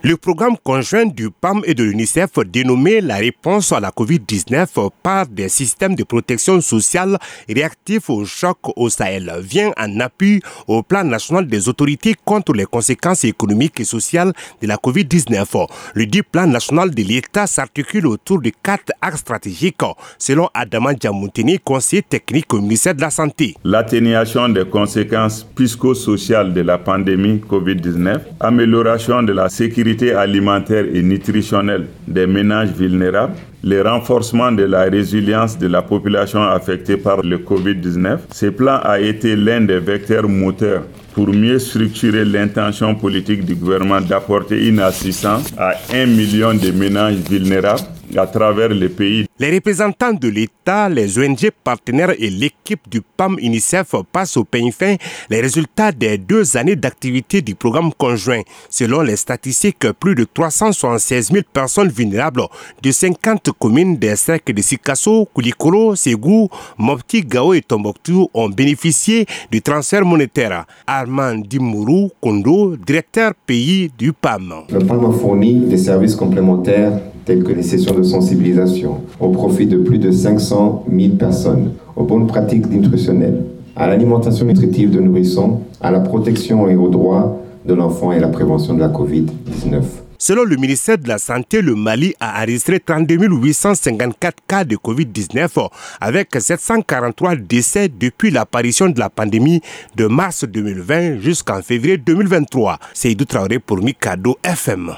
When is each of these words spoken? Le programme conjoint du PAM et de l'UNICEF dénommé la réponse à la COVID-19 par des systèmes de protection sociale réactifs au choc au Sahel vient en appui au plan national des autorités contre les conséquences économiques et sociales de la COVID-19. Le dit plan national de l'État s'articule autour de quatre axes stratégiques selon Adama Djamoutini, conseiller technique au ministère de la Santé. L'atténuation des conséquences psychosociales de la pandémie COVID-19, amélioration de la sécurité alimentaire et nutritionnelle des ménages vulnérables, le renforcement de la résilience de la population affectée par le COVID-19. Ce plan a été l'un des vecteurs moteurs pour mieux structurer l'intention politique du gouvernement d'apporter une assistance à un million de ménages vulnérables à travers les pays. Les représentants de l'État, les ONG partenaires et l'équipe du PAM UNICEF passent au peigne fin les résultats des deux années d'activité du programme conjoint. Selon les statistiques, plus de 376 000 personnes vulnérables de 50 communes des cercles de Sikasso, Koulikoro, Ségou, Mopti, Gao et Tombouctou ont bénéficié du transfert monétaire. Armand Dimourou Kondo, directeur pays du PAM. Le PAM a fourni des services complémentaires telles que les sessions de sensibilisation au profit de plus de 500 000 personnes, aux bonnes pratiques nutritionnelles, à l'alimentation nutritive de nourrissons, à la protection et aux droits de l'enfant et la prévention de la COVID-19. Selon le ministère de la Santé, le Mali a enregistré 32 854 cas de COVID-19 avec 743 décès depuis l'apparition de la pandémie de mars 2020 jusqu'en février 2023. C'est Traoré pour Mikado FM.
Le 0.00 0.16
programme 0.16 0.56
conjoint 0.62 1.06
du 1.06 1.28
PAM 1.28 1.60
et 1.64 1.74
de 1.74 1.82
l'UNICEF 1.82 2.30
dénommé 2.46 3.00
la 3.00 3.16
réponse 3.16 3.72
à 3.72 3.80
la 3.80 3.90
COVID-19 3.90 4.90
par 5.02 5.26
des 5.26 5.48
systèmes 5.48 5.96
de 5.96 6.04
protection 6.04 6.60
sociale 6.60 7.18
réactifs 7.48 8.08
au 8.08 8.24
choc 8.24 8.58
au 8.76 8.88
Sahel 8.90 9.32
vient 9.42 9.72
en 9.76 9.98
appui 9.98 10.40
au 10.68 10.84
plan 10.84 11.02
national 11.02 11.48
des 11.48 11.68
autorités 11.68 12.14
contre 12.24 12.52
les 12.52 12.64
conséquences 12.64 13.24
économiques 13.24 13.80
et 13.80 13.84
sociales 13.84 14.32
de 14.62 14.68
la 14.68 14.76
COVID-19. 14.76 15.66
Le 15.94 16.06
dit 16.06 16.22
plan 16.22 16.46
national 16.46 16.94
de 16.94 17.02
l'État 17.02 17.48
s'articule 17.48 18.06
autour 18.06 18.40
de 18.40 18.52
quatre 18.62 18.92
axes 19.00 19.18
stratégiques 19.22 19.82
selon 20.16 20.48
Adama 20.54 20.92
Djamoutini, 20.94 21.58
conseiller 21.58 22.02
technique 22.02 22.54
au 22.54 22.60
ministère 22.60 22.94
de 22.94 23.00
la 23.00 23.10
Santé. 23.10 23.56
L'atténuation 23.64 24.48
des 24.48 24.64
conséquences 24.64 25.42
psychosociales 25.56 26.54
de 26.54 26.60
la 26.60 26.78
pandémie 26.78 27.40
COVID-19, 27.50 28.20
amélioration 28.38 29.24
de 29.24 29.32
la 29.32 29.48
sécurité 29.48 29.87
alimentaire 30.16 30.84
et 30.92 31.02
nutritionnelle 31.02 31.86
des 32.06 32.26
ménages 32.26 32.70
vulnérables, 32.70 33.34
le 33.64 33.82
renforcement 33.82 34.52
de 34.52 34.64
la 34.64 34.82
résilience 34.84 35.58
de 35.58 35.66
la 35.66 35.82
population 35.82 36.42
affectée 36.42 36.96
par 36.96 37.22
le 37.22 37.38
COVID-19. 37.38 38.18
Ce 38.32 38.46
plan 38.46 38.80
a 38.82 39.00
été 39.00 39.34
l'un 39.36 39.60
des 39.62 39.78
vecteurs 39.78 40.28
moteurs 40.28 40.82
pour 41.14 41.28
mieux 41.28 41.58
structurer 41.58 42.24
l'intention 42.24 42.94
politique 42.94 43.44
du 43.44 43.54
gouvernement 43.54 44.00
d'apporter 44.00 44.68
une 44.68 44.80
assistance 44.80 45.52
à 45.58 45.72
un 45.92 46.06
million 46.06 46.54
de 46.54 46.70
ménages 46.70 47.16
vulnérables 47.28 47.82
à 48.16 48.26
travers 48.26 48.68
les 48.68 48.88
pays. 48.88 49.26
Les 49.38 49.54
représentants 49.54 50.12
de 50.12 50.28
l'État, 50.28 50.88
les 50.88 51.18
ONG 51.18 51.50
partenaires 51.62 52.12
et 52.18 52.30
l'équipe 52.30 52.88
du 52.88 53.00
PAM 53.00 53.36
UNICEF 53.40 53.94
passent 54.12 54.36
au 54.36 54.44
peigne 54.44 54.72
fin 54.72 54.96
les 55.30 55.40
résultats 55.40 55.92
des 55.92 56.18
deux 56.18 56.56
années 56.56 56.76
d'activité 56.76 57.42
du 57.42 57.54
programme 57.54 57.92
conjoint. 57.92 58.42
Selon 58.70 59.02
les 59.02 59.16
statistiques, 59.16 59.90
plus 59.92 60.14
de 60.14 60.24
376 60.24 61.32
000 61.32 61.44
personnes 61.52 61.88
vulnérables 61.88 62.42
de 62.82 62.90
50 62.90 63.50
communes 63.58 63.96
des 63.96 64.16
cercles 64.16 64.54
de 64.54 64.62
Sikasso, 64.62 65.26
Koulikoro, 65.32 65.94
Ségou, 65.94 66.48
Mopti, 66.78 67.22
Gao 67.22 67.54
et 67.54 67.62
Tombouctou 67.62 68.28
ont 68.34 68.48
bénéficié 68.48 69.26
du 69.50 69.62
transfert 69.62 70.04
monétaire. 70.04 70.64
Armand 70.86 71.36
Dimourou 71.36 72.10
Kondo, 72.20 72.76
directeur 72.76 73.32
pays 73.46 73.90
du 73.96 74.12
PAM. 74.12 74.54
Le 74.70 74.78
PAM 74.80 75.04
a 75.04 75.12
fourni 75.12 75.66
des 75.66 75.78
services 75.78 76.14
complémentaires 76.14 76.92
telles 77.28 77.44
que 77.44 77.52
les 77.52 77.62
sessions 77.62 77.94
de 77.94 78.02
sensibilisation 78.02 79.02
au 79.20 79.28
profit 79.28 79.66
de 79.66 79.76
plus 79.76 79.98
de 79.98 80.10
500 80.10 80.86
000 80.90 81.16
personnes, 81.16 81.72
aux 81.94 82.04
bonnes 82.04 82.26
pratiques 82.26 82.66
nutritionnelles, 82.70 83.44
à 83.76 83.86
l'alimentation 83.86 84.46
nutritive 84.46 84.90
de 84.90 84.98
nourrissons, 84.98 85.60
à 85.82 85.90
la 85.90 86.00
protection 86.00 86.68
et 86.70 86.74
aux 86.74 86.88
droits 86.88 87.38
de 87.66 87.74
l'enfant 87.74 88.12
et 88.12 88.18
la 88.18 88.28
prévention 88.28 88.72
de 88.72 88.80
la 88.80 88.88
COVID-19. 88.88 89.82
Selon 90.16 90.44
le 90.44 90.56
ministère 90.56 90.96
de 90.96 91.06
la 91.06 91.18
Santé, 91.18 91.60
le 91.60 91.74
Mali 91.74 92.14
a 92.18 92.40
enregistré 92.40 92.80
32 92.80 93.16
854 93.16 94.36
cas 94.48 94.64
de 94.64 94.76
COVID-19 94.76 95.68
avec 96.00 96.28
743 96.34 97.36
décès 97.36 97.90
depuis 97.90 98.30
l'apparition 98.30 98.88
de 98.88 98.98
la 98.98 99.10
pandémie 99.10 99.60
de 99.96 100.06
mars 100.06 100.46
2020 100.48 101.18
jusqu'en 101.20 101.60
février 101.60 101.98
2023. 101.98 102.78
C'est 102.94 103.14
Traoré 103.28 103.58
pour 103.58 103.82
Mikado 103.82 104.38
FM. 104.42 104.92